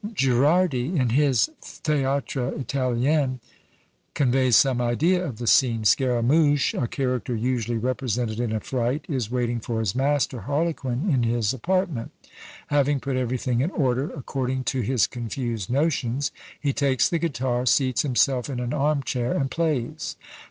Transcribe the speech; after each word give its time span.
Gherardi 0.15 0.95
in 0.99 1.09
his 1.09 1.51
"ThÃ©Ãḃtre 1.61 2.59
Italien," 2.59 3.39
conveys 4.15 4.55
some 4.55 4.81
idea 4.81 5.23
of 5.23 5.37
the 5.37 5.45
scene. 5.45 5.83
Scaramouch, 5.85 6.73
a 6.73 6.87
character 6.87 7.35
usually 7.35 7.77
represented 7.77 8.39
in 8.39 8.51
a 8.51 8.59
fright, 8.59 9.05
is 9.07 9.29
waiting 9.29 9.59
for 9.59 9.79
his 9.79 9.93
master 9.93 10.39
Harlequin 10.41 11.07
in 11.11 11.21
his 11.21 11.53
apartment; 11.53 12.09
having 12.69 12.99
put 12.99 13.15
everything 13.15 13.61
in 13.61 13.69
order, 13.69 14.09
according 14.09 14.63
to 14.63 14.81
his 14.81 15.05
confused 15.05 15.69
notions, 15.69 16.31
he 16.59 16.73
takes 16.73 17.07
the 17.07 17.19
guitar, 17.19 17.67
seats 17.67 18.01
himself 18.01 18.49
in 18.49 18.59
an 18.59 18.73
arm 18.73 19.03
chair, 19.03 19.33
and 19.37 19.51
plays. 19.51 20.15